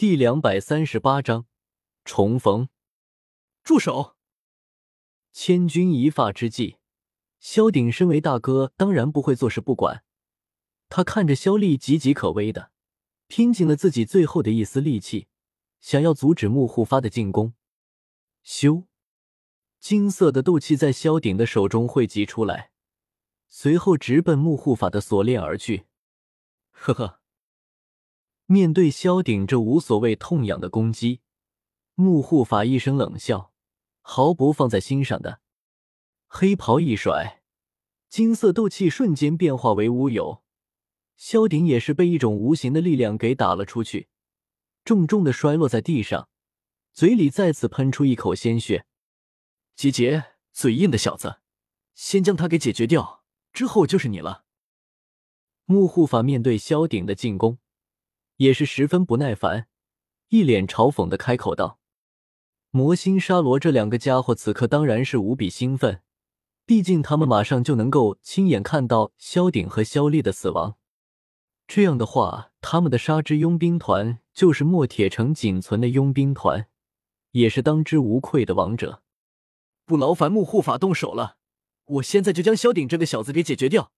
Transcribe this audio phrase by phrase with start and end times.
[0.00, 1.44] 第两百三十八章
[2.06, 2.70] 重逢。
[3.62, 4.16] 住手！
[5.30, 6.78] 千钧一发之际，
[7.38, 10.02] 萧鼎身为大哥，当然不会坐视不管。
[10.88, 12.72] 他看着萧丽岌岌可危的，
[13.26, 15.28] 拼尽了自己最后的一丝力气，
[15.82, 17.52] 想要阻止木护发的进攻。
[18.42, 18.86] 咻！
[19.78, 22.70] 金色的斗气在萧鼎的手中汇集出来，
[23.50, 25.84] 随后直奔木护法的锁链而去。
[26.70, 27.19] 呵呵，
[28.52, 31.20] 面对萧鼎这无所谓痛痒的攻击，
[31.94, 33.52] 木护法一声冷笑，
[34.00, 35.40] 毫不放在心上的，
[36.26, 37.44] 黑袍一甩，
[38.08, 40.42] 金色斗气瞬间变化为乌有。
[41.14, 44.08] 萧鼎也是被一种无形的力量给打了出去，
[44.84, 46.28] 重重的摔落在地上，
[46.92, 48.84] 嘴里再次喷出一口鲜血。
[49.76, 51.38] 集结，嘴硬的小子，
[51.94, 53.22] 先将他给解决掉，
[53.52, 54.44] 之后就是你了。
[55.66, 57.58] 木护法面对萧鼎的进攻，
[58.40, 59.66] 也是十分不耐烦，
[60.30, 61.78] 一脸嘲讽的开口道
[62.72, 66.00] ：“魔星沙罗这两个家伙此刻当然是无比兴奋，
[66.64, 70.76] 毕竟他们马上就能够亲眼看到萧鼎和萧烈的死亡。”
[71.68, 76.66] 这样的话，他们的沙之佣兵团就是墨铁城仅存的佣兵团，
[77.32, 79.02] 也是当之无愧的王者。
[79.84, 81.36] 不劳烦木护法动手了，
[81.84, 83.92] 我现在就将萧鼎这个小子给解决掉，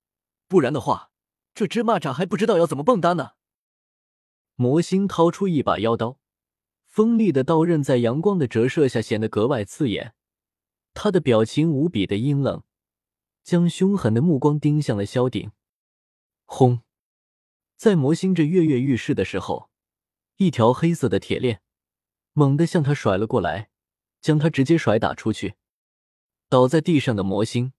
[0.48, 1.12] 不然的话，
[1.54, 3.34] 这只蚂蚱还不知道要怎么蹦跶呢。
[4.56, 6.18] 魔星掏出一把妖刀，
[6.86, 10.14] 锋利的刀刃在阳光的折射下显得格外刺眼。
[10.94, 12.62] 他的表情无比的阴冷，
[13.42, 15.52] 将凶狠的目光盯向了萧鼎。
[16.44, 16.82] 轰！
[17.76, 19.70] 在魔星这跃跃欲试的时候，
[20.36, 21.62] 一条黑色的铁链
[22.34, 23.70] 猛地向他甩了过来，
[24.20, 25.54] 将他直接甩打出去。
[26.48, 27.72] 倒在地上的魔星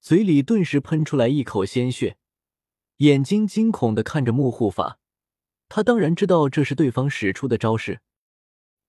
[0.00, 2.16] 嘴里顿时喷出来一口鲜血，
[2.98, 5.00] 眼睛惊恐的看着木护法。
[5.68, 8.00] 他当然知道这是对方使出的招式。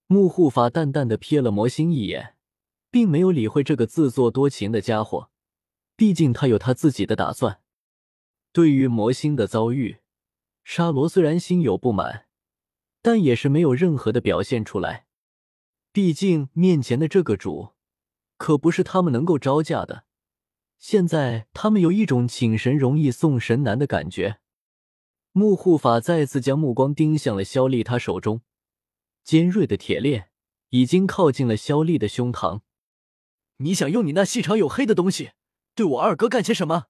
[0.06, 2.36] 木护法淡淡的瞥了魔星一眼，
[2.90, 5.30] 并没有理会这个自作多情的家伙，
[5.96, 7.60] 毕竟他有他自己的打算。
[8.52, 9.98] 对于魔星的遭遇，
[10.62, 12.26] 沙罗虽然心有不满，
[13.02, 15.06] 但也是没有任何的表现出来。
[15.92, 17.70] 毕竟面前的这个主，
[18.36, 20.04] 可不是他们能够招架的。
[20.78, 24.38] 现在他们有一种请神容易送神难的感觉。
[25.38, 28.40] 木护法再次将目光盯向了萧丽，他手中
[29.22, 30.30] 尖锐的铁链
[30.70, 32.62] 已经靠近了萧丽的胸膛。
[33.58, 35.32] 你想用你那细长黝黑的东西
[35.74, 36.86] 对我二哥干些什么？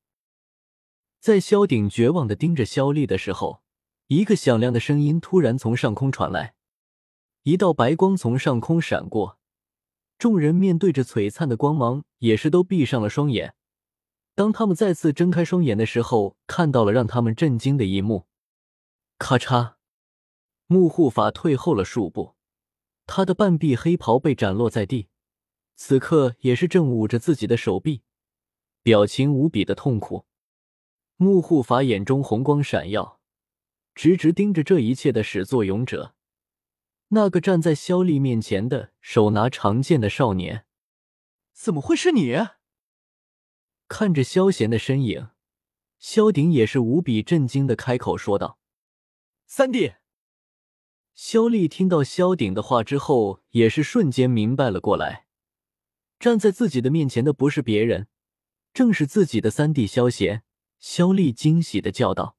[1.19, 3.65] 在萧鼎绝望的盯着萧丽的时候。
[4.07, 6.55] 一个响亮的声音突然从上空传来，
[7.43, 9.41] 一道白光从上空闪过，
[10.17, 13.57] 众人面对着璀璨的光芒，也是都闭上了双眼。
[14.37, 18.29] 当他们再次睁开双眼的时候，看到了让他们震惊的一幕：
[19.19, 19.77] 咔嚓，
[20.67, 22.35] 木护法退后了数步，
[23.07, 25.09] 他的半臂黑袍被斩落在地，
[25.75, 28.03] 此刻也是正捂着自己的手臂，
[28.83, 30.27] 表情无比的痛苦。
[31.17, 33.21] 木护法眼中红光闪耀。
[33.95, 36.15] 直直盯着这一切的始作俑者，
[37.09, 40.67] 那个站在萧丽面前的手拿长剑的少年，
[41.55, 42.37] 怎么会是你？
[43.89, 45.31] 看着萧贤的身影，
[45.99, 48.59] 萧鼎也是无比震惊的开口说道
[49.47, 49.95] ：“三弟。”
[51.15, 55.27] 萧丽听到萧鼎的话之后，也是瞬间明白了过来，
[56.19, 58.09] 站在自己的面前的不是别人，
[58.75, 60.43] 正是自己的三弟萧贤。
[60.79, 62.37] 萧丽惊喜的叫道。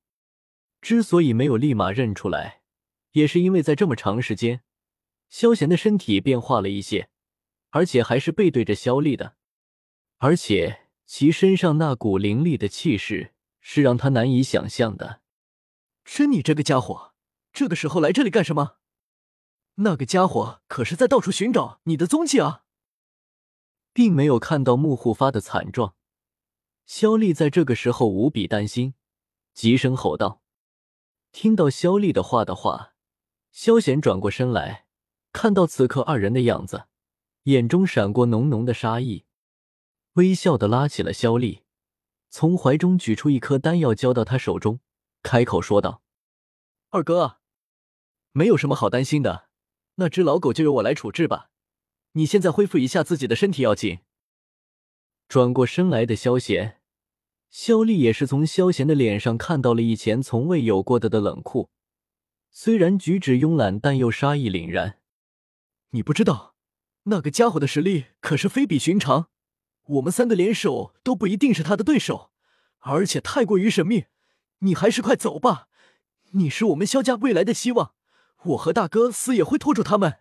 [0.79, 2.61] 之所以没有立马认出来，
[3.13, 4.61] 也是因为在这么长时间，
[5.27, 7.09] 萧贤的身体变化了一些，
[7.71, 9.35] 而且还是背对着萧丽的，
[10.19, 15.21] 而且其身上那股凌厉的气势是让他难以想象的。
[16.07, 17.13] 真你这个家伙，
[17.51, 18.77] 这个时候来这里干什么？
[19.75, 22.63] 那个家伙可是在到处寻找你的踪迹啊！
[23.93, 25.95] 并没有看到木护发的惨状，
[26.85, 28.95] 萧丽在这个时候无比担心，
[29.53, 30.41] 急声吼道。
[31.33, 32.93] 听到萧丽的话的话，
[33.51, 34.87] 萧贤转过身来，
[35.33, 36.85] 看到此刻二人的样子，
[37.43, 39.25] 眼中闪过浓浓的杀意，
[40.13, 41.63] 微笑的拉起了萧丽，
[42.29, 44.79] 从怀中取出一颗丹药交到他手中，
[45.27, 46.01] 开口说道
[46.87, 47.39] ：“二哥，
[48.31, 49.49] 没有什么好担心的，
[49.95, 51.49] 那只老狗就由我来处置吧。
[52.13, 53.99] 你现在恢复一下自己的身体要紧。”
[55.27, 56.79] 转过身来的萧贤。
[57.49, 61.69] 萧丽也是从萧贤的脸上看到了以前从未有过的的冷酷，
[62.49, 65.01] 虽然举止慵懒，但又杀意凛然。
[65.89, 66.55] 你不知道，
[67.03, 69.27] 那个家伙的实力可是非比寻常，
[69.87, 72.31] 我们三个联手都不一定是他的对手，
[72.79, 74.05] 而且太过于神秘。
[74.59, 75.67] 你还是快走吧，
[76.31, 77.93] 你是我们萧家未来的希望，
[78.43, 80.19] 我和大哥死也会拖住他们。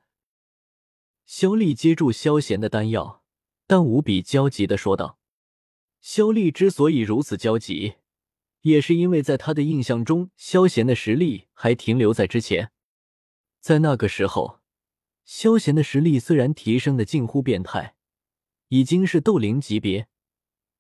[1.25, 3.23] 肖丽接住萧贤的丹药，
[3.67, 5.19] 但无比焦急的说道
[6.01, 7.95] ：“萧丽之所以如此焦急，
[8.61, 12.71] 也是因为在他的印象中，萧贤的实力还停留在之前。
[13.61, 14.61] 在那个时候，
[15.25, 17.97] 萧贤的实力虽然提升的近乎变态，
[18.69, 20.07] 已经是斗灵级别，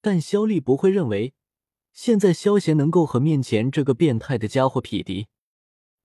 [0.00, 1.34] 但萧丽不会认为
[1.96, 5.28] 现在萧贤能够和面前这个变态的家伙匹敌。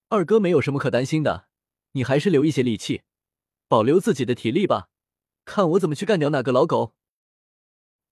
[0.08, 1.50] 二哥没有什么可担心的，
[1.92, 3.02] 你还是留一些力气。”
[3.68, 4.90] 保留自己的体力吧，
[5.44, 6.96] 看我怎么去干掉那个老狗。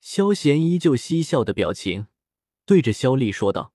[0.02, 2.08] 萧贤依旧嬉笑的表情，
[2.66, 3.74] 对着萧丽说道。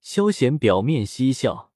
[0.00, 1.72] 萧贤表面嬉笑，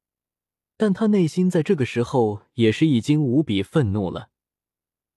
[0.76, 4.30] 但他内心在这个时候也是已经无比愤怒了。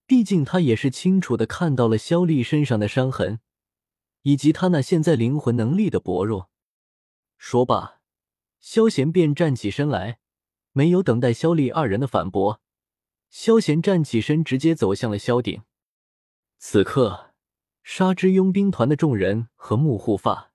[0.07, 3.39] 毕竟他也是清楚的看到了萧丽身上的伤痕，
[4.25, 6.49] 以及他那现在灵魂能力的薄弱。
[7.37, 8.01] 说罢，
[8.59, 10.17] 萧贤便站起身来，
[10.71, 12.59] 没有等待萧丽二人的反驳。
[13.29, 15.61] 萧贤站起身，直接走向了萧鼎。
[16.57, 17.35] 此刻，
[17.83, 20.51] 沙之佣兵团的众人和木护法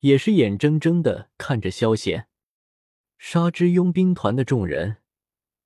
[0.00, 2.26] 也是眼睁睁的看着萧贤。
[3.18, 4.96] 沙之佣兵团的众人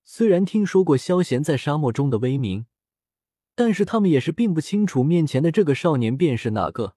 [0.05, 2.67] 虽然听说过萧贤在沙漠中的威名，
[3.55, 6.97] 但是他们也是并不清楚面前的这个少年便是哪个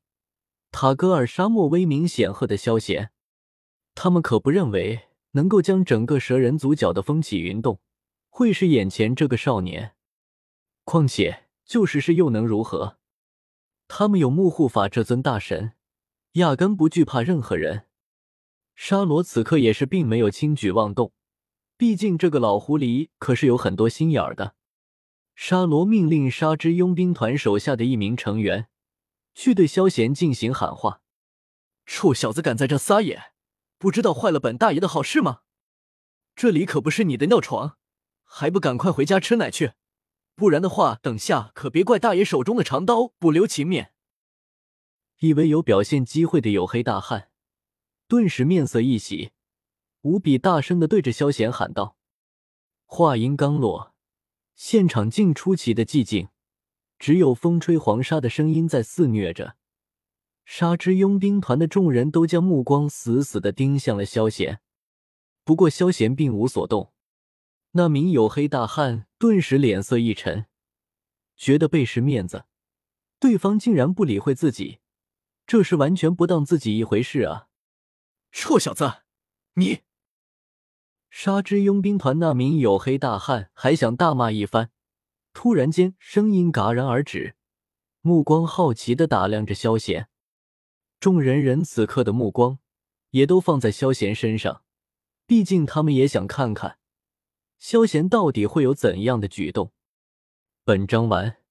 [0.84, 3.12] 塔戈尔沙漠威名显赫的萧贤。
[3.96, 7.80] 他们可不认为能够将整个蛇人族搅得风起云动。
[8.30, 9.96] 会是眼前这个少年，
[10.84, 12.98] 况且就是是又能如何？
[13.88, 15.72] 他们有木护法这尊大神，
[16.34, 17.86] 压根不惧怕任何人。
[18.76, 21.14] 沙罗此刻也是并没有轻举妄动，
[21.78, 24.56] 毕竟这个老狐狸可是有很多心眼儿的。
[25.34, 28.68] 沙罗命令沙之佣兵团手下的一名成员
[29.34, 31.02] 去对萧贤进行喊话
[31.86, 33.32] ：“臭小子，敢在这撒野，
[33.78, 35.42] 不知道坏了本大爷的好事吗？
[36.36, 37.78] 这里可不是你的尿床！”
[38.36, 39.74] 还不赶快回家吃奶去，
[40.34, 43.94] 不然的话，等下可别怪大爷手中的长刀不留情面。
[45.20, 47.30] 以为有表现机会的黝黑大汉，
[48.08, 49.34] 顿时面色一喜，
[50.02, 51.96] 无比大声的对着萧贤喊道
[52.86, 53.94] ：“话音刚落，
[54.56, 56.30] 现场竟出奇的寂静，
[57.04, 59.58] 只有风吹黄沙的声音在肆虐着。
[60.46, 64.62] 沙之佣兵团的众人都将目光死死的盯向了萧贤，
[65.44, 66.94] 不过萧贤并无所动。”
[67.76, 70.46] 那名黝黑大汉顿时脸色一沉，
[71.36, 72.46] 觉得背时面子，
[73.20, 74.80] 对方竟然不理会自己，
[75.46, 77.50] 这是完全不当自己一回事啊！
[78.32, 79.02] 臭小子，
[79.56, 79.80] 你！
[81.10, 84.72] 沙之佣兵团那名黝黑大汉还想大骂一番，
[85.34, 87.36] 突然间声音戛然而止，
[88.02, 90.08] 目光好奇的打量着萧贤。
[91.00, 92.60] 众人人此刻的目光
[93.10, 94.64] 也都放在萧贤身上，
[95.26, 96.78] 毕竟他们也想看看。
[97.58, 99.74] 萧贤到底会有怎样的举动？
[100.64, 101.43] 本章完。